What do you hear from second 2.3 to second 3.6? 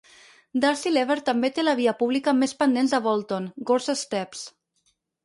amb més pendent de Bolton,